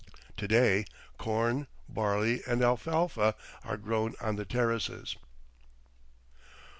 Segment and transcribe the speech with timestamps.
[0.37, 0.85] To day
[1.19, 5.15] corn, barley, and alfalfa are grown on the terraces.